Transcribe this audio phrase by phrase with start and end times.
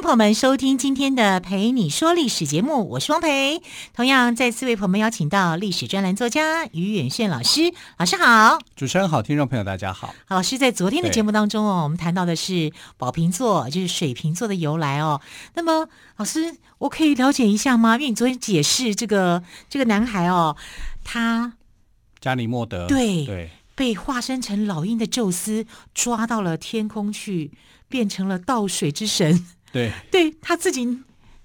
[0.00, 3.60] 朋友们收听今天的《陪你说历史》节目，我是汪培。
[3.92, 8.58] 同样再次为朋友们邀请到历史专栏作家于远炫老师，老师好。
[8.74, 10.08] 主持人好，听众朋友大家好。
[10.26, 15.20] 好，老师在昨天的节目当中哦，我们谈到的是宝瓶座，就是水瓶座的由来哦。
[15.54, 15.86] 那么，
[16.16, 17.96] 老师，我可以了解一下吗？
[17.96, 20.56] 因为你昨天解释这个这个男孩哦，
[21.04, 21.52] 他
[22.20, 27.50] 加尼莫德对对被化身成老鹰的宙斯抓到了天空去，
[27.88, 29.46] 变成了倒水之神。
[29.72, 30.86] 对，对他自己，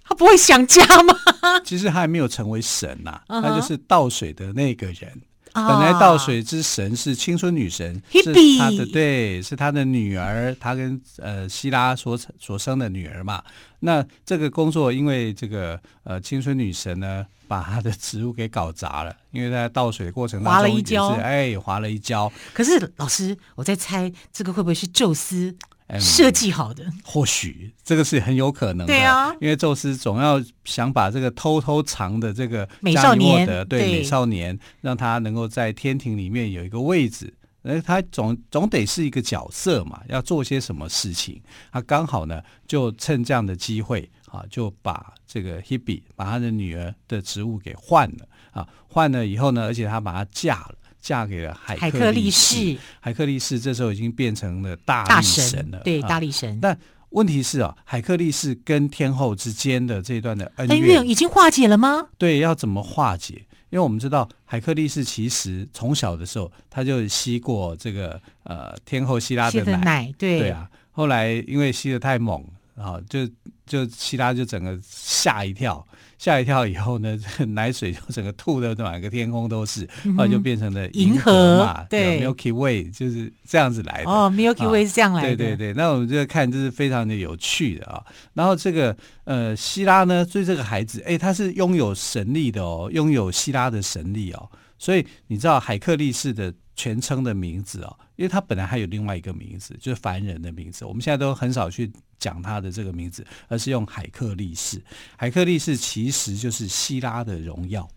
[0.04, 1.14] 他不会想家吗？
[1.64, 3.42] 其实他还没有成为神呐、啊，uh -huh.
[3.44, 5.22] 他就是倒水的那个人。
[5.54, 5.68] Uh -huh.
[5.70, 8.24] 本来倒水之神是青春女神，uh -huh.
[8.24, 13.42] 是他的对，是他的女儿，他跟呃希拉所所生的女儿嘛。
[13.80, 22.30] 那这个工作，因为这个呃青春女神呢，把他的职务给搞砸了，因为在倒水的过程当中滑了一跤，哎，滑了一跤。
[22.54, 25.56] 可是老师，我在猜这个会不会是宙斯？
[26.00, 28.88] 设计好的，或许这个是很有可能的。
[28.88, 37.34] 对啊，因为宙斯总要想把这个偷偷藏的这个美少年，对，对美少年，让他能够在天庭里面有一个位置。
[37.62, 41.42] 而，他总总得是一个角色嘛，要做些什么事情。
[41.72, 50.76] 他刚好呢，就趁这样的机会啊，就把这个 Hebe 把他的女儿的职务给换了啊，换了以后呢，而且他把她嫁了。
[51.06, 56.60] 嫁给了海克力士，海克力士这时候已经变成了大力神了，神对、啊、大力神。
[56.60, 56.76] 但
[57.10, 62.08] 问题是啊，海克力士跟天后之间的这一段的恩怨，恩怨已经化解了吗？
[62.18, 63.36] 对，要怎么化解？
[63.70, 70.68] 因为我们知道海克力士其实从小的时候他就吸过这个呃天后希拉的奶，的奶对，对啊。
[70.90, 72.44] 后来因为吸的太猛，
[72.76, 73.28] 然后就
[73.66, 75.86] 就希拉就整个吓一跳。
[76.18, 79.86] 吓一跳以后呢，这 个奶水就整个吐的满个天空都是，
[80.18, 84.10] 后来就变成了银河嘛，河对，，Milky Way 就是这样子来的。
[84.10, 85.36] 哦，Milky Way 是这样来的。
[85.36, 88.02] 对对对，那我们就看这是非常的有趣的啊。
[88.34, 94.50] 然后这个呃希拉呢，对这个孩子，哎，他是拥有神力的哦，拥有希拉的神力哦。
[94.80, 100.86] 所以你知道海克力士的全称的名字哦，因为他本来还有另外一个名字，就是凡人的名字。
[100.86, 101.92] 我们现在都很少去。
[102.18, 104.82] 讲他的这个名字，而是用海克力士。
[105.18, 107.88] 海克力士其实就是希拉的荣耀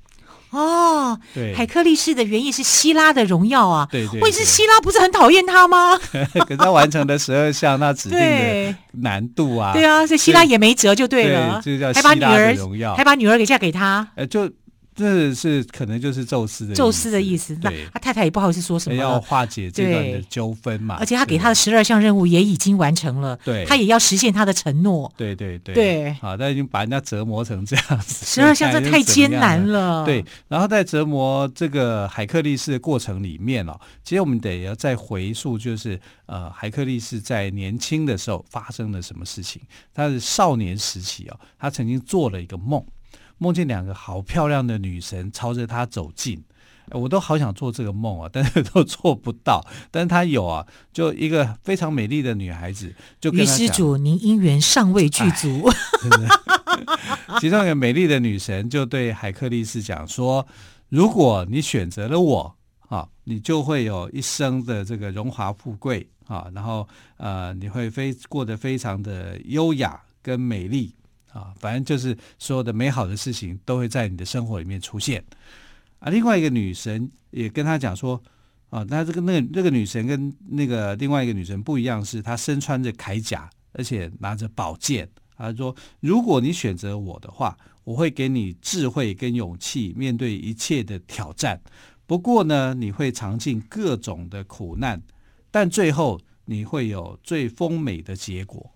[0.50, 1.18] 哦。
[1.32, 3.88] 对，海克力士的原意是希拉的荣耀啊。
[3.90, 5.96] 对对，问题是希拉不是很讨厌他吗？
[6.10, 9.72] 可是他完成了十二项那指定的难度啊。
[9.72, 11.60] 对，对啊，所以希拉也没辙就对了。
[11.62, 14.06] 对，就叫希拉的荣耀，还把女儿给嫁给他。
[14.16, 14.50] 呃，就。
[14.98, 17.56] 这是可能就是宙斯的宙斯的意思。
[17.62, 20.96] 那他太太也不好意思说什么，要化解这段的纠纷嘛。
[20.98, 25.10] 而且他给他的十二项任务也已经完成了，对，他也要实现他的承诺。
[25.16, 30.04] 对对对，对，好，他已经把人家折磨成这样子，十二项这太艰难了。
[30.04, 39.62] 对，然后在折磨这个海克力士的过程里面哦，其实我们得要再回溯，就是呃，海克力士在年轻的时候发生了什么事情？
[39.94, 42.84] 他是少年时期哦，他曾经做了一个梦。
[43.38, 46.42] 梦见两个好漂亮的女神朝着他走近，
[46.90, 49.64] 我都好想做这个梦啊， 但是都做不到。
[49.90, 55.70] 但是他有啊，就一个非常美丽的女孩子，就跟施主，您姻缘尚未具足。
[57.40, 60.46] 其中一个美丽的女神就对海克力士讲说
[60.88, 62.56] ：“如果你选择了我
[62.88, 66.88] 啊，你就会有一生的这个荣华富贵啊，然后
[67.18, 70.94] 呃，你会非过得非常的优雅跟美丽。”
[71.32, 75.22] 啊，反正就是所有的美好的事情都会在你的生活里面出现
[75.98, 76.10] 啊。
[76.10, 78.20] 另外一个女神也跟他讲说，
[78.70, 85.08] 啊，那这个那那个女神跟那个另外一个女神不一样，是她身穿着铠甲，而且拿着宝剑。
[85.36, 91.60] 她说，如果你选择我的话，我会给你智慧跟勇气，面对一切的挑战。
[92.06, 95.00] 不过呢，你会尝尽各种的苦难，
[95.50, 98.74] 但最后你会有最丰美的结果。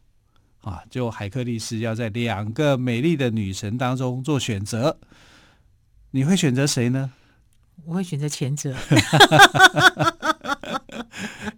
[0.63, 4.97] 啊，就海克力斯要在两个美丽的女神当中做选择，
[6.13, 7.13] 你会选择谁呢？
[7.85, 8.75] 我会选择前者。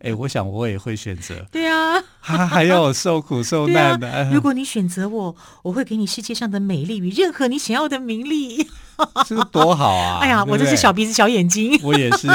[0.00, 1.46] 哎、欸，我想我也会选择。
[1.50, 1.93] 对啊，
[2.26, 4.30] 还还要受苦受难的、啊。
[4.32, 8.66] 如果你选择我，我会给你世界上的美丽与任何你想要的名利。
[9.26, 10.20] 这个多好啊！
[10.22, 11.78] 哎呀，对对，我这是小鼻子小眼睛。
[11.82, 12.28] 我也是。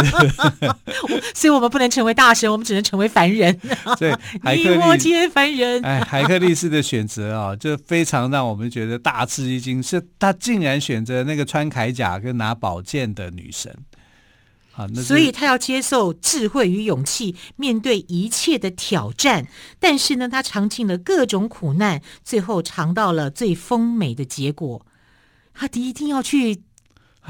[1.34, 3.58] 所以我们不能成为大神，我们只能成为凡人。
[3.98, 4.14] 对，
[4.44, 5.82] 你我皆凡人。
[5.84, 13.74] 哎，海克力士的选择啊，就非常让我们觉得大吃一惊，是他竟然选择那个穿铠甲跟拿宝剑的女神。
[14.80, 19.48] 啊，那所以他要接受智慧与勇气，面对一切的挑战。
[19.78, 24.86] 但是呢，他尝尽了各种苦难，最后尝到了最丰美的结果。
[25.54, 26.56] 他一定要去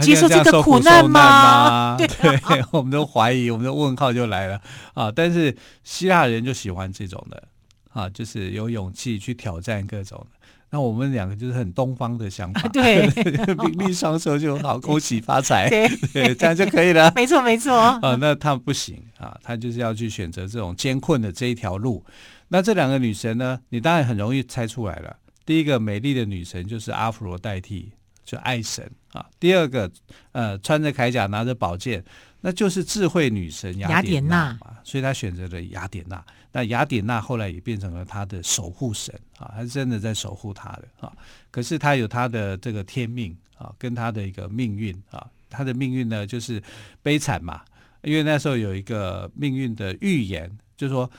[0.01, 1.97] 接受这个苦难吗？
[1.97, 4.61] 对，对，我们都怀疑，我们的问号就来了
[4.93, 5.11] 啊！
[5.11, 7.47] 但是希腊人就喜欢这种的
[7.91, 10.38] 啊，就是有勇气去挑战各种的。
[10.71, 13.07] 那我们两个就是很东方的想法，啊、对，
[13.67, 17.11] 名利双收就好，恭喜发财， 对， 对，这样就可以了。
[17.15, 17.75] 没错，没错。
[17.75, 22.05] 啊，那他不行啊，他就是要去选择这种艰困的这一条路。
[22.49, 25.15] 那这两个女神呢，你当然很容易猜出来了。
[25.45, 27.91] 第一个美丽的女神就是阿芙罗代替，
[28.23, 29.25] 就爱神啊。
[29.39, 29.89] 第二个，
[30.33, 32.03] 呃，穿着铠甲拿着宝剑，
[32.41, 34.77] 那就是智慧女神雅典娜嘛。
[34.83, 36.23] 所以她选择了雅典娜。
[36.51, 41.13] 那雅典娜后来也变成了他的守护神啊，他是真的在守护他的啊。
[41.51, 46.61] 可是他有他的这个天命啊，跟他的一个命运啊，他的命运呢就是
[47.03, 47.61] 悲惨嘛。
[48.01, 51.11] 因为那时候有一个命运的预言，就是说，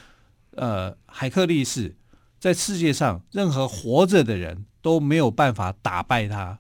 [0.53, 1.95] 呃，海克力士
[2.39, 6.59] 在世界上任何活着的人都没有办法打败他。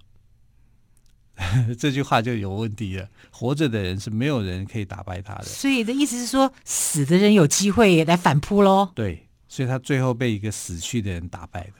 [1.78, 3.08] 这句话就有问题了。
[3.30, 8.90] 活着的人是没有人可以打败他的，所以的意思是说，死的人有机会来反扑喽。
[8.94, 11.72] 对，所以他最后被一个死去的人打败的。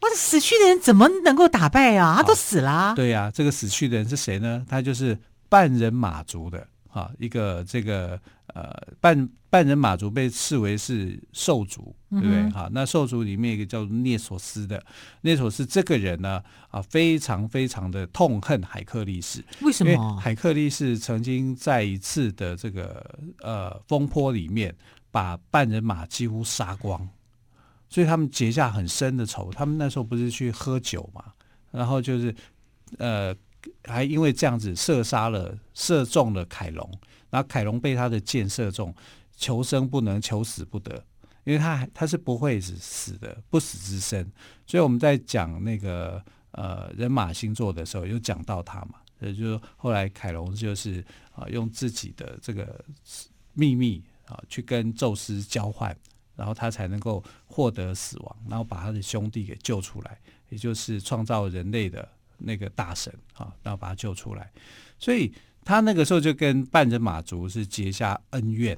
[0.00, 2.14] 哇，死去的人怎么能够打败啊？
[2.16, 2.94] 他都死了啊。
[2.94, 4.64] 对呀，啊，这个死去的人是谁呢？
[4.68, 5.18] 他就是
[5.48, 8.18] 半人马族的啊，一个这个。
[8.58, 12.50] 呃，半半人马族被视为是兽族，对不对？
[12.50, 14.84] 哈、嗯，那兽族里面一个叫做涅索斯的，
[15.20, 19.44] 涅索斯这个人呢，啊，非常非常的痛恨海克力士。
[19.60, 20.16] 为什么？
[20.16, 24.74] 海克力士曾经在一次的这个呃风波里面，
[25.12, 27.08] 把半人马几乎杀光，
[27.88, 29.52] 所以他们结下很深的仇。
[29.52, 31.24] 他们那时候不是去喝酒嘛，
[31.70, 32.34] 然后就是
[32.98, 33.32] 呃，
[33.84, 36.90] 还因为这样子射杀了，射中了凯龙。
[37.30, 38.94] 然后凯龙被他的箭射中，
[39.36, 41.04] 求生不能，求死不得，
[41.44, 44.30] 因为他他是不会死死的，不死之身。
[44.66, 46.22] 所以我们在讲那个
[46.52, 52.84] 呃人马星座的时候，有讲到他嘛，也就是后来凯龙就是啊用自己的这个
[53.52, 55.96] 秘密啊去跟宙斯交换，
[56.34, 62.08] 然后他才能够获得死亡，然后把他的兄弟给救出来，也就是创造人类的
[62.38, 64.50] 那个大神啊，然后把他救出来，
[64.98, 65.32] 所以。
[65.68, 68.74] 他那个时候就跟半人马族是结下恩怨，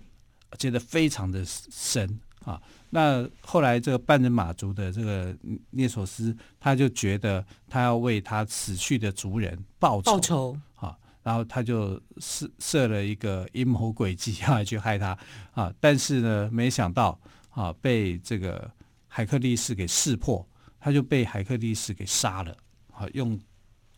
[0.59, 2.61] 结得非常的深啊。
[2.91, 5.33] 那后来这个半人马族的这个
[5.71, 10.99] 涅索斯，他就觉得他要为他死去的族人报仇，报仇啊。
[11.23, 15.17] 然后他就设设了一个阴谋诡计，要来去害他
[15.53, 15.73] 啊。
[15.79, 17.17] 但是呢，没想到
[17.51, 18.69] 啊，被这个
[19.07, 20.45] 海克力士给识破，
[20.81, 22.57] 他就被海克力士给杀了
[22.93, 23.39] 啊，用。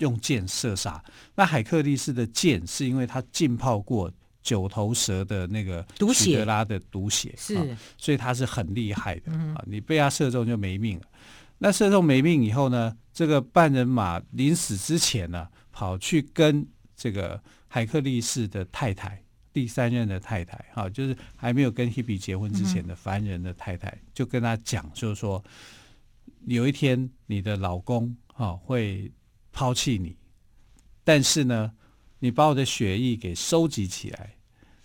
[0.02, 1.02] 用箭射杀，
[1.36, 4.12] 那海克力士的箭是因为他浸泡过
[4.42, 7.64] 九头蛇的那个许德拉的毒血，是、啊，
[7.96, 9.62] 所以他是很厉害的啊。
[9.64, 11.06] 你被他射中就没命了。
[11.58, 16.66] 那射中没命以后呢，这个半人马临死之前呢，跑去跟
[16.96, 25.40] 这个海克力士的太太，第三任的太太，哈、啊，就是还没有跟希比结婚之前的凡人的太太，就跟他讲，就是说
[26.46, 29.08] 有一天你的老公哈、啊、会。
[29.52, 30.16] 抛弃你，
[31.04, 31.72] 但是呢，
[32.20, 34.36] 你把我的血液给收集起来，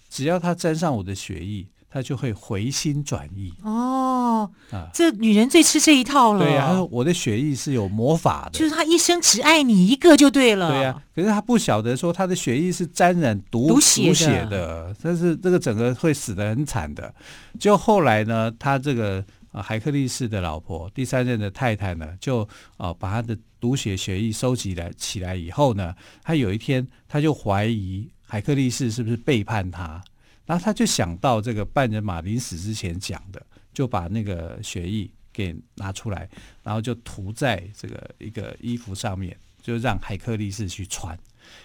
[0.10, 3.54] 只要他沾上我的血液，他就会回心转意。
[3.64, 6.44] 哦，啊，这女人最吃这一套了。
[6.44, 10.70] 对呀，他说我的血液是有魔法的，就是他一生只爱你一个就对了。
[10.70, 17.14] 对呀，可是他不晓得说他的血液是沾染毒毒血的，血的，但是这个整个会死得很惨的。
[17.58, 19.24] 就后来呢，他这个。
[19.58, 22.48] 啊，海克力士的老婆，第三任的太太呢，就
[22.78, 30.00] 啊把他的毒血血液收集来起来以后呢，他有一天他就怀疑海克力士是不是背叛他，
[30.46, 36.30] 然后他就想到这个半人马临死之前讲的，就把那个血液给拿出来，
[36.62, 41.18] 然后就涂在这个一个衣服上面，就让海克力士去穿。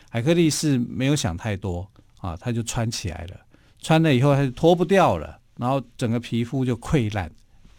[0.09, 1.87] 海克力士没有想太多
[2.21, 3.39] 啊，他就穿起来了，
[3.81, 7.31] 穿了以后他就脱不掉了，然后整个皮肤就溃烂。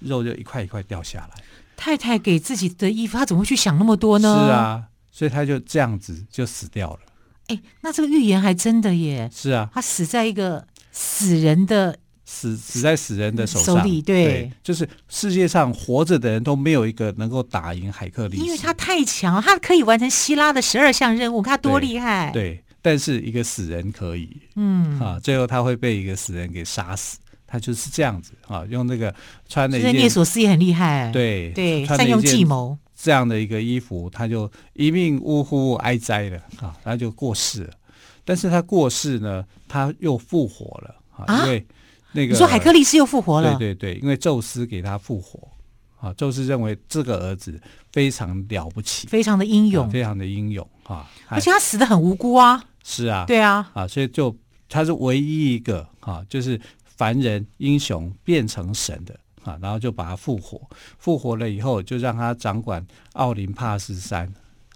[0.03, 1.43] 肉就一块一块掉下来。
[1.75, 4.45] 太太给自己的衣服，他怎么会去想那么多呢？
[4.45, 6.99] 是啊，所以他就这样子就死掉了。
[7.47, 9.29] 哎，那这个预言还真的耶。
[9.33, 13.77] 是啊，他死在一个死人的死死在死人的手上。
[13.77, 22.31] 手里对，对，就是世界上活着的人都没有一个能够打赢海克力士，因为他太强，他可以完成希拉的十二项任务，看他多厉害。
[22.31, 27.17] 对，对，但是一个死人可以，嗯啊，最后他会被一个死人给杀死。
[27.53, 29.13] 他就是这样子啊，用那个
[29.47, 32.75] 穿的一件，聂索斯也很厉害，对对，善用计谋。
[32.95, 37.73] 这样的一个衣服，他就一命呜呼哀哉了啊，他就过世了。
[38.25, 41.63] 但是他过世呢，他又复活了啊，因为
[42.13, 45.47] 那个你说海克力斯又复活了，对对对，因为宙斯给他复活
[45.99, 54.35] 啊，宙斯认为这个儿子非常了不起，非常的英勇，非常的英勇啊，而且他死的很无辜啊，是啊，对啊，啊，所以就
[54.67, 56.59] 他是唯一一个啊，就是
[56.95, 59.19] 凡人英雄变成神的。
[59.43, 60.57] 啊，然后就把他复活，
[60.97, 62.81] 复活了以后，就让他掌管
[63.11, 64.25] 奥林帕斯山，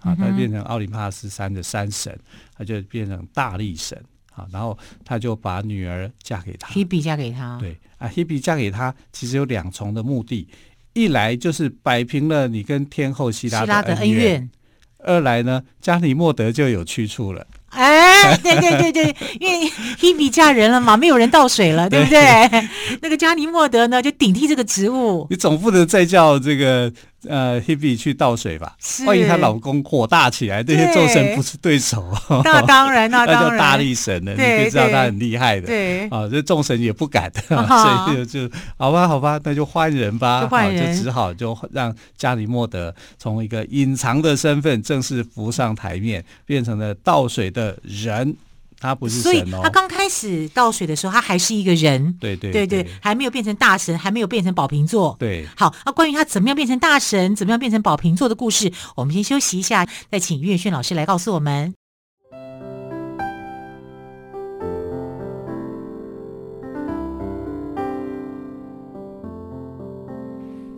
[0.02, 2.14] 啊，他变成奥林帕斯山的山神，
[2.54, 3.98] 他就变成大力神，
[4.34, 10.46] 啊，然后他就把女儿嫁给他，Hebe 嫁给他，对，啊，Hebe 嫁给他，其实有两重的目的，
[10.92, 14.50] 一来就是摆平了你跟天后希拉的恩怨，
[14.98, 17.46] 二来呢，加里莫德就有去处了。
[17.70, 19.70] 哎，对对对对，因为
[20.00, 22.20] Hebe 嫁人了嘛，没有人倒水了，对不对？
[22.48, 22.68] 对
[23.02, 25.26] 那个加尼莫德呢，就顶替这个职务。
[25.30, 26.92] 你总不能再叫这个。
[27.26, 32.04] 呃，Hebe 去倒水吧，万一她老公火大起来，这些众神不是对手。
[32.44, 35.66] 那当然， 那当然，大力神了，你就知道他很厉害的。
[35.66, 48.36] 对，啊，这众神也不敢， 所以就就好吧，好吧，那就换人吧，换人，就只好就让加里莫德从一个隐藏的身份正式浮上台面，变成了倒水的人。
[48.80, 55.16] 他不是神哦，所以他刚开始倒水的时候，他还是一个人，对对对，对对，还没有变成大神，还没有变成宝瓶座。
[55.18, 61.74] 对，好，那关于他怎么样变成大神，怎么样变成宝瓶座的故事，我们先休息一下，再请岳轩老师来告诉我们。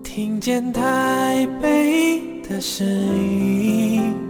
[0.02, 4.29] 听见台北的声音。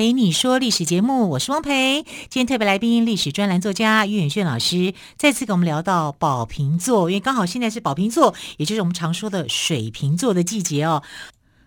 [0.00, 2.04] 陪你说历史节目，我是汪培。
[2.30, 11.02] 今天特别来宾，历史专栏作家岳远炫老师，再次跟我们聊到宝瓶座，因为刚好现在是宝瓶座，也就是我们常说的水瓶座的季节哦。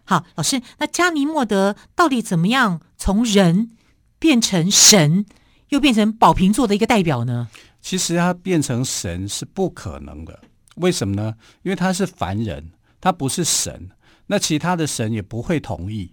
[0.04, 3.70] 好，老师，那加尼莫德到底怎么样从人
[4.18, 5.28] 变成神，
[5.70, 7.50] 又变成宝瓶座的一个代表呢？
[7.84, 10.42] 其实他变成神是不可能的，
[10.78, 11.36] 为什么呢？
[11.62, 13.92] 因为他是凡人，他不是神，
[14.26, 16.10] 那其他的神也不会同意。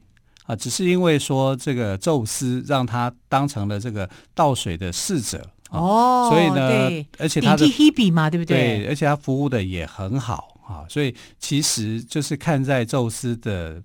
[0.50, 8.78] 啊，只是因为说这个宙斯让他当成了这个倒水的侍者哦，所以呢，而且他的 Hebe 嘛，对不对？
[8.78, 13.80] 对，而且他服务的也很好啊，所以其实就是看在宙斯的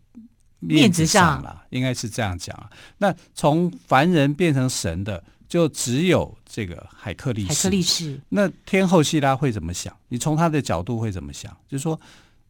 [0.60, 2.68] 面子上了，应该是这样讲啊。
[2.98, 7.48] 那从凡人变成神的，就只有这个海克力士。
[7.50, 9.96] 海克力士，那天后希拉会怎么想？
[10.10, 11.56] 你从他的角度会怎么想？
[11.70, 12.00] 就是说。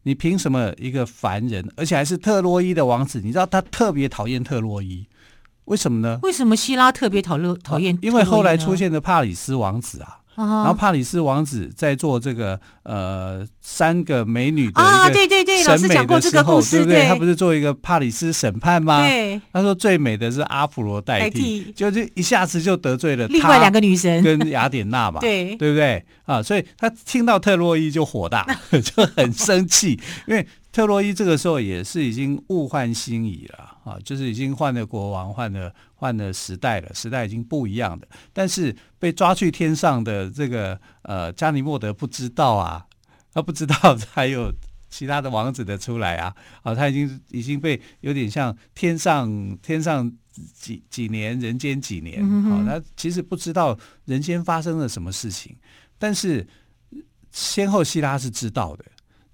[0.08, 3.20] 你凭什么一个凡人，而且还是特洛伊的王子？
[3.24, 5.08] 你知道他特别讨厌特洛伊，
[5.66, 6.20] 为什么呢？
[6.22, 7.98] 为什么希拉特别讨厌讨厌？
[8.04, 10.20] 因为后来出现的帕里斯王子啊。
[10.36, 17.08] 然后帕里斯王子在做这个呃三个美女的啊，对对对，老师讲过这个故事，对不对？
[17.08, 19.02] 他不是做一个帕里斯审判吗？
[19.08, 26.44] 对，他说最美的是阿芙罗代替，就就一下子就得罪了另外两个女神跟雅典娜嘛， 对对不对啊？
[26.44, 30.46] 所以他听到特洛伊就火大， 就很生气，因为。
[30.76, 38.08] 特洛伊这个时候也是已经物换星移了啊，就是已经换了国王，换了换了时代了，时代已经不一样的。
[38.34, 42.84] 但是被抓去天上的这个呃加尼莫德不知道啊，
[43.32, 43.76] 他不知道
[44.12, 44.52] 还有
[44.90, 50.12] 其他的王子的出来啊，啊，他已经已经被有点像天上天上
[50.56, 55.56] 几几年，人间几年啊，他其实不知道人间发生了什么事情，
[56.00, 56.48] 但是
[57.32, 58.86] 先后希拉是知道的。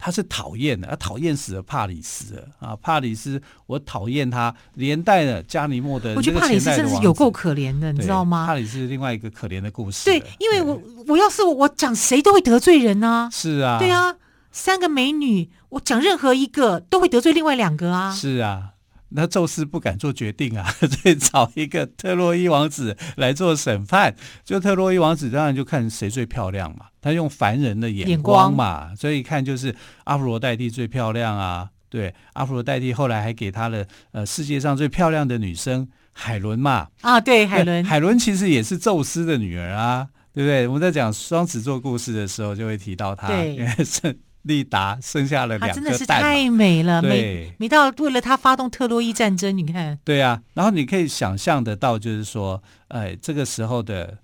[0.04, 2.76] 他是讨厌的，他讨厌死了帕里斯了啊！
[2.82, 6.16] 帕里斯，我讨厌他，连带了加尼莫的。
[6.16, 8.48] 我觉得帕里斯真的是有够可怜的，你知道吗？
[8.48, 10.06] 帕里斯是另外一个可怜的故事。
[10.06, 13.30] 对，因为我我要是我，我讲谁都会得罪人呢、啊。
[13.32, 14.16] 是啊，对啊，
[14.52, 18.12] 三个美女，我讲任何一个都会得罪另外两个啊。
[18.12, 18.70] 是啊。
[19.14, 24.16] 那宙斯不敢做决定啊， 所以找一个特洛伊王子来做审判。
[24.44, 29.76] 就特洛伊王子当然就看谁最漂亮嘛，他用凡人的眼光嘛，光所以一看就是
[30.06, 31.70] 阿芙罗代替最漂亮啊。
[31.90, 36.88] 对，阿芙罗代替后来还给他了呃世界上最漂亮的女生海伦嘛。
[37.02, 40.68] 啊，对，海伦，海伦其实也是宙斯的女儿啊，对不对？
[40.68, 54.18] 我们在讲双子座故事的时候就会提到她，对，因为是利达生下了两个蛋，真的是太美了，美美到为了他发动特洛伊战争，你看，对啊，然后你可以想象得到，就是说，哎，这个时候的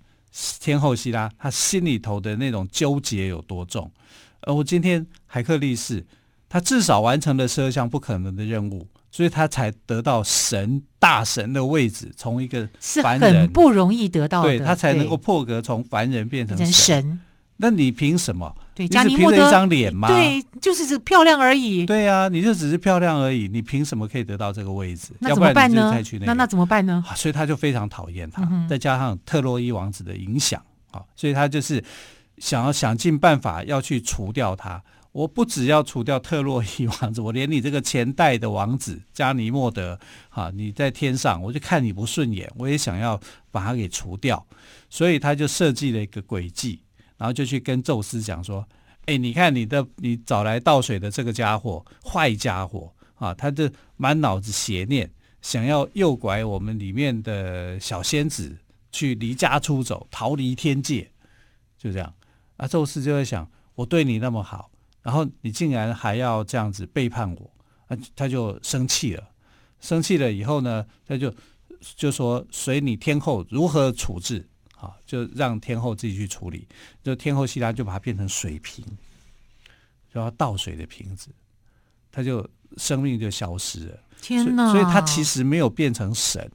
[0.60, 3.92] 天后希拉，她心里头的那种纠结有多重？
[4.42, 6.06] 而我今天海克力士，
[6.48, 8.88] 他至少完成了十二项不可能的任务。
[9.10, 12.70] 所以他才得到神大神的位置，从一个
[13.02, 17.20] 凡人是很不容易得到的，对他才能够破格从凡人变成神。
[17.60, 18.56] 神那你凭什么？
[18.76, 20.08] 对，你只凭着一张脸吗？
[20.08, 21.86] 对，就是这漂亮而已。
[21.86, 25.14] 对啊，你就只是漂亮而已，你凭什么可以得到这个位置？
[25.20, 25.82] 那怎么办呢？
[25.82, 27.04] 要不然你就去那个、那那怎么办呢？
[27.16, 30.62] 所以他就非常讨厌他，嗯、再加上特洛伊王子的影响
[30.92, 31.84] 啊，所以他就是
[32.38, 34.82] 想要想尽办法要去除掉他。
[35.12, 40.00] 我不只要除掉特洛伊王子，我连你这个前代的王子加尼莫德，
[40.30, 44.46] 哈，你在天上，我就看你不顺眼，我也想要把他给除掉，
[44.92, 46.82] 所以他就设计了一个诡计，
[47.18, 48.68] 然后就去跟宙斯讲说
[49.08, 58.58] ：“哎，你看你的，你找来倒水的这个家伙，坏家伙啊，他就满脑子邪念，想要诱拐我们里面的小仙子
[58.92, 61.12] 去离家出走，逃离天界，
[61.78, 62.14] 就这样。
[62.58, 64.70] 啊，宙斯就在想，我对你那么好。”
[65.04, 67.52] 然后你竟然还要这样子背叛我，
[67.88, 69.24] 啊，他就生气了。
[69.80, 71.34] 生气了以后呢，他就
[71.96, 76.68] 就说随你天后如何处置，啊，就让天后自己去处理。
[77.04, 78.86] 就天后希拉就把它变成水瓶，
[80.14, 81.30] 就要倒水的瓶子，
[82.12, 84.00] 他就生命就消失了。
[84.22, 84.72] 天哪！
[84.72, 86.52] 所以他其实没有变成神，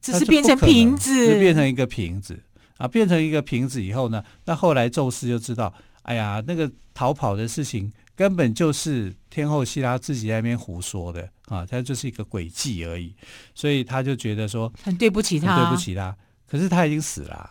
[0.00, 2.42] 只是变成瓶子，就变成一个瓶子
[2.78, 5.72] 啊，变成一个瓶子以后呢，那后来宙斯就知道。
[6.02, 13.14] 哎呀，那个逃跑的事情根本就是天后希拉自己在那边胡说的啊，他就是一个诡计而已，
[13.54, 16.16] 所以他就觉得说很对不起他，对不起他。
[16.50, 17.50] 可是他已经死了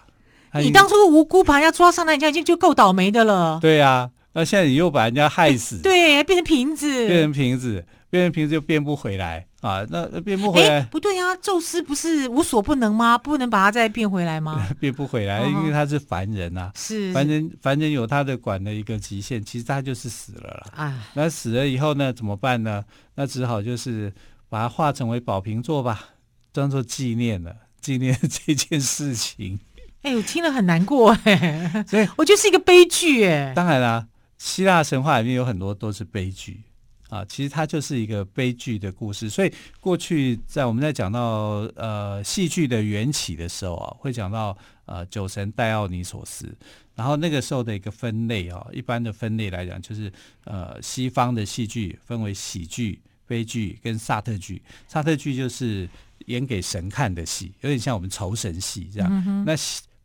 [0.52, 3.60] 啊，你当初无辜把人家抓上来，人家已经就够倒霉的了。
[3.62, 7.86] 对呀，那现在你又把人家害死，对，变成瓶子，变成瓶子。
[8.12, 9.86] 变成瓶子就变不回来啊！
[9.88, 11.36] 那变不回来，不对呀、啊！
[11.44, 13.16] 宙斯不是无所不能吗？
[13.20, 14.68] 不能把它再变回来吗？
[14.82, 16.72] 变不回来，因为他是凡人呐、啊。
[16.74, 20.84] 是凡人，凡人有他的管的一个极限，其实他就是死了啦。
[20.86, 22.12] 啊，那死了以后呢？
[22.12, 22.84] 怎么办呢？
[23.14, 24.12] 那只好就是
[24.50, 26.06] 把它化成为宝瓶座吧，
[26.52, 29.60] 当做纪念了，纪念这件事情。
[30.04, 33.54] 哎，我听了很难过哎，所以我觉得是一个悲剧哎。
[33.54, 36.62] 当然啦，希腊神话里面有很多都是悲剧。
[37.10, 46.56] 啊，其实它就是一个悲剧的故事，所以过去在我们在讲到呃戏剧的缘起的时候啊，会讲到呃酒神戴奥尼索斯，
[46.94, 50.14] 然后那个时候的一个分类啊，一般的分类来讲就是
[50.44, 55.90] 呃西方的戏剧分为喜剧、悲剧跟萨特剧，萨特剧就是
[56.30, 59.54] 演给神看的戏，有点像我们酬神戏这样，嗯、那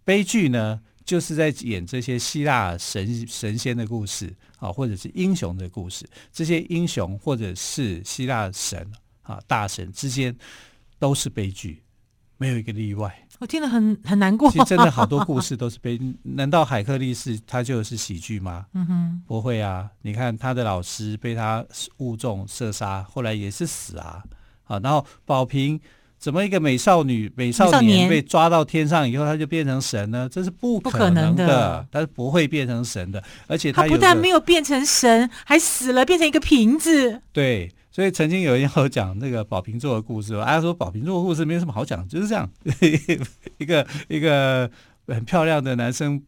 [0.04, 0.80] 悲剧呢？
[1.06, 6.08] 就是在演这些希腊神神仙的故事啊，或者是英雄的故事。
[6.32, 10.34] 这些英雄或者是希腊神啊大神之间
[10.98, 11.82] 都是悲剧，
[12.38, 13.14] 没有一个例外。
[13.38, 14.50] 我听了很很难过。
[14.50, 16.16] 其实真的好多故事都是悲剧。
[16.24, 18.64] 难道海克力士他就是喜剧吗？
[18.72, 19.90] 嗯哼，不会啊。
[20.00, 21.62] 你看他的老师被他
[21.98, 24.24] 误中射杀，后来也是死啊。
[24.64, 25.78] 啊，然后宝瓶。
[26.24, 30.26] 怎么一个美少女、美少年被抓到天上以后，他就变成神呢？
[30.32, 33.22] 这是不可能的，他是不会变成神的。
[33.46, 37.20] 而且他，他不但没有变成神，还死了，变成一个瓶子。
[37.30, 42.50] 对，所以曾经有人有讲那个宝瓶座的故事，大家说宝瓶座的故事没有什么好讲，就是这样，
[43.58, 44.70] 一个一个
[45.06, 46.22] 很漂亮的男生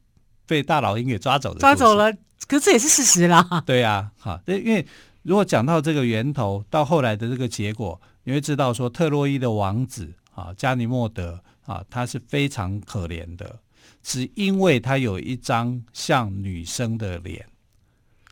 [0.46, 2.12] 被大老鹰给抓走了，抓走了。
[2.46, 3.62] 可是这也是事实啦。
[3.64, 4.84] 对呀，哈，因为
[5.22, 7.98] 如果讲到这个源头，到后来的这个结果。
[8.28, 13.60] 你会知道，说特洛伊的王子啊，加尼莫德啊，他是非常可怜的，
[14.02, 17.46] 只因为他有一张像女生的脸。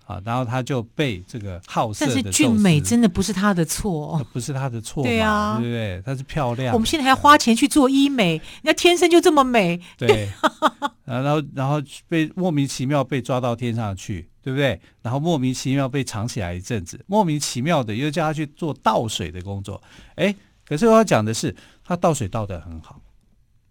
[0.04, 2.12] 啊，然后他就被这个好色的。
[2.14, 6.02] 但是俊美真的不是他的错，不是他的错，对啊，对不对？
[6.04, 6.72] 他是漂亮。
[6.74, 9.80] 我们现在还要花钱去做医美，人家天生就这么美。
[9.96, 10.28] 对，
[11.04, 14.28] 然后然后被莫名其妙被抓到天上去。
[14.44, 14.78] 对不对？
[15.00, 19.82] 然后莫名其妙被藏起来一阵子，莫名其妙的又叫他去做倒水的工作。
[20.16, 20.36] 哎，
[20.68, 23.00] 可是我要讲的是，他倒水倒得很好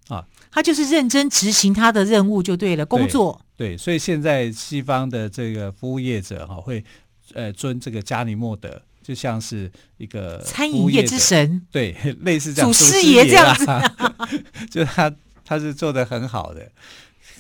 [0.08, 3.40] 啊，他就是认真执行他的任务就对了，工作。
[3.56, 6.84] 对，所以现在西方的这个服务业者哈、啊，会
[7.34, 13.96] 呃尊这个加尼莫德，就像是一个餐饮业之神，对，类似这样，祖师爷这样子，啊、
[14.72, 16.72] 就他他是做的很好的。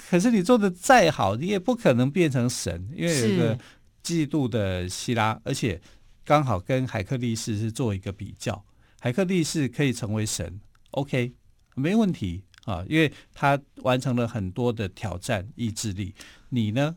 [0.10, 3.58] 可是你做的再好，你也不可能变成神，因为有一个
[4.04, 5.82] 嫉妒的希拉，而且
[6.23, 8.63] 刚好跟海克力士是做一个比较，
[8.99, 10.60] 海克力士可以成为神
[10.91, 11.34] ，OK，
[11.73, 16.13] 没问题啊，因为他完成了很多的挑战意志力。
[16.49, 16.95] 你呢？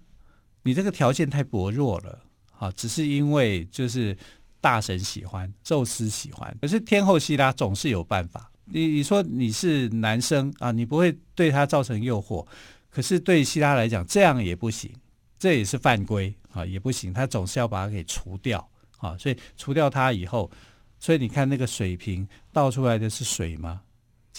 [0.63, 2.19] 你这个条件太薄弱了
[2.59, 4.17] 啊，只是因为就是
[4.61, 8.51] 大神喜欢，宙斯喜欢，可是天后希拉总是有办法。
[8.65, 12.45] 你你说你是男生啊，你不会对他造成诱惑，
[12.91, 14.93] 可是对希拉来讲，这样也不行，
[15.39, 20.51] 这也是犯规啊，也不行，他总是要把它给除掉啊，所以除掉他以后，
[20.99, 23.83] 所以你看那个水瓶倒出来的是水吗？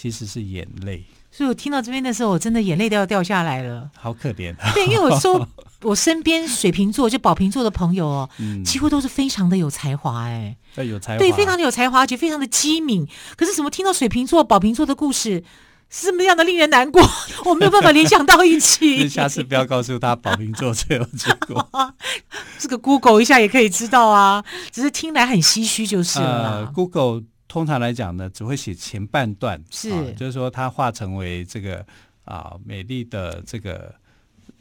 [0.00, 1.02] 其实是眼泪。
[1.32, 4.54] 所以我听到这边的时候，我真的眼泪都要掉下来了，好可怜。
[4.72, 5.44] 对，因为我说
[5.82, 13.06] 我身边水瓶座就宝瓶座的朋友哦，嗯、几乎都是非常的有才华，哎，有才华，对，非常的有才华，而且非常的机敏。
[13.36, 15.42] 可是怎么听到水瓶座、宝瓶座的故事
[15.90, 17.02] 是这么样的令人难过？
[17.44, 19.08] 我没有办法联想到一起。
[19.08, 21.68] 下次不要告诉他宝瓶座最后结果，
[22.58, 26.60] 这个 Google 一下也可以知道啊，只是听来很唏嘘就是了。
[26.60, 27.24] 呃、Google。
[27.48, 31.84] 通常来讲呢，只会写前半段，是、啊，就是说他化成为这个
[32.24, 33.94] 啊美丽的这个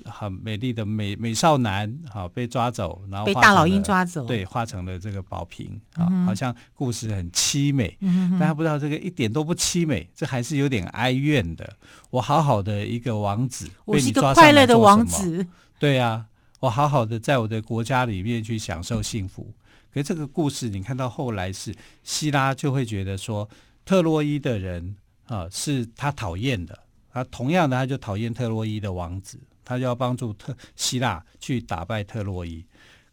[0.05, 11.75] 很美丽的美美少男，好、啊、被抓走，然后被大老鹰抓走，对，化成了这个宝瓶啊，嗯、好像故事很凄美，嗯、但他不知道这个一点都不凄美，这还是有点哀怨的。
[12.09, 15.45] 我好好的一个王子，我是一个快乐的王子，
[15.77, 16.25] 对呀、啊，
[16.59, 19.53] 我好好的在我的国家里面去享受幸福。
[19.93, 23.47] 可是这个故事，你看到后来是希拉就会觉得说，
[23.85, 26.77] 特洛伊的人啊是他讨厌的，
[27.11, 32.63] 他同样的他就讨厌特洛伊的王子，他就要帮助特希腊去打败特洛伊。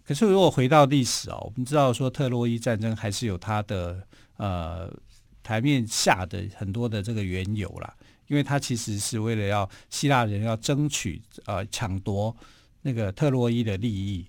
[0.05, 4.93] 可是如果回到历史哦，我们知道说特洛伊战争还是有它的呃
[5.43, 7.95] 台面下的很多的这个缘由啦，
[8.27, 12.37] 因为他其实是为了要希腊人要争取呃抢夺
[12.85, 14.27] 那个特洛伊的利益。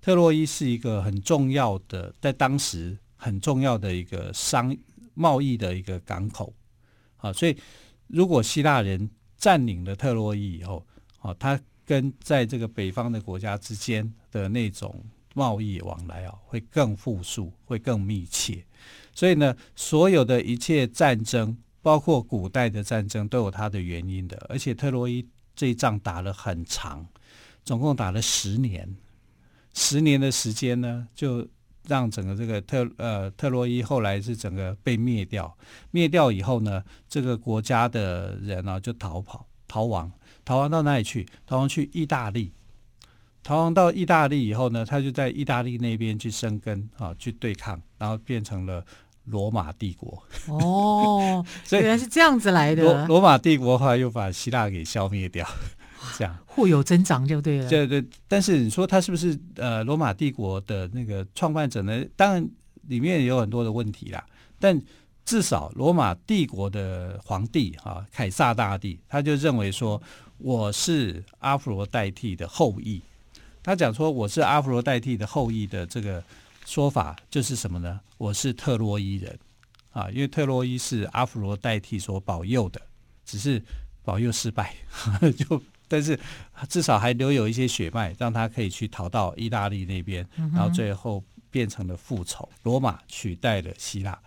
[0.00, 4.74] 特洛伊是一个很重要的，在当时很重要的一个商
[5.12, 6.54] 贸易的一个港口，
[7.18, 7.56] 啊，所以
[8.06, 10.86] 如果希腊人占领了特洛伊以后，
[11.18, 18.64] 啊，他跟在这个北方的国家之间的那种贸易往来啊，会更富庶，会更密切。
[19.12, 24.36] 所以呢，所有的一切战争，包括古代的战争，都有它的原因的。
[24.48, 27.04] 而且特洛伊这一仗打了很长，
[27.68, 28.96] 总共打了十年。
[29.74, 31.46] 十年的时间呢，就
[31.86, 35.54] 让整个这个特呃特洛伊后来是整个被灭掉。
[35.90, 40.10] 灭掉以后呢，这个国家的人呢、啊、就逃跑逃亡，
[40.46, 41.26] 逃亡到哪里去？
[41.46, 42.54] 逃亡去意大利。
[43.42, 48.82] 逃亡到意大利以后呢，他就在意大利那边去生根啊，去对抗，然后变成了
[49.26, 50.22] 罗马帝国。
[50.46, 52.82] 哦， 所以原来是这样子来的。
[52.82, 55.46] 罗罗马帝国后来又把希腊给消灭掉。
[56.16, 57.68] 这样互有增长就对了。
[57.68, 62.04] 对对，但是你说他是不是呃罗马帝国的那个创办者呢？
[62.16, 62.48] 当然
[62.88, 64.24] 里面也有很多的问题啦。
[64.58, 64.80] 但
[65.24, 70.00] 至少罗马帝国的皇帝哈、啊、凯撒大帝，他就认为说
[70.38, 73.00] 我是阿佛罗代替的后裔。
[73.62, 76.22] 他讲说我是阿佛罗代替的后裔的这个
[76.64, 78.00] 说法就是什么呢？
[78.16, 79.38] 我是特洛伊人
[79.92, 82.80] 啊，因为特洛伊是阿佛罗代替所保佑的，
[83.24, 83.62] 只是
[84.02, 84.74] 保佑失败
[85.36, 85.62] 就。
[85.88, 86.18] 但是
[86.68, 90.24] 至少还留有一些血脉，让他可以去逃到意大利那边，
[90.54, 92.48] 然后最后变成了复仇。
[92.62, 94.18] 罗马取代了希腊，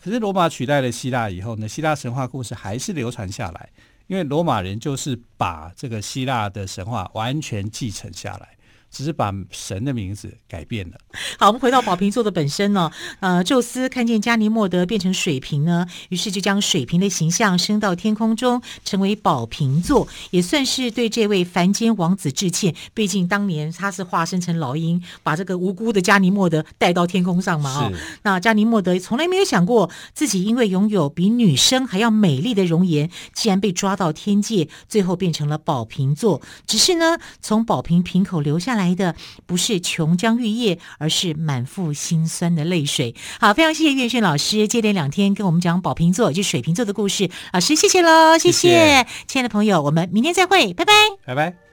[0.00, 3.68] 可是罗马取代了希腊以后呢，希腊神话故事还是流传下来，
[4.06, 8.56] 因为罗马人就是把这个希腊的神话完全继承下来。
[8.90, 10.96] 只是把神的名字改变了。
[11.38, 12.90] 好，我们回到宝瓶座的本身呢。
[13.20, 22.74] 呃，宙斯看见加尼莫德变成水瓶呢，于是就将水瓶的形象升到天空中，成为宝瓶座，也算是对这位凡间王子致歉。
[22.94, 27.86] 毕竟当年他是化身成老鹰，把这个无辜的加尼莫德带到天空上嘛。
[27.86, 36.40] 哦，那加尼莫德从来没有想过自己因为拥有比女生还要美丽的容颜，竟然被抓到天界，最后变成了宝瓶座。
[36.66, 39.14] 只是呢，从宝瓶瓶口流下来的
[39.44, 43.14] 不是琼浆玉液，而是满腹心酸的泪水。
[43.38, 47.28] 好，非常谢谢岳轩老师接连两天跟我们讲宝瓶座，就水瓶座的故事。
[47.52, 50.92] 老师，谢谢喽，谢谢亲爱的朋友，我们明天再会，拜拜，
[51.26, 51.67] 拜拜。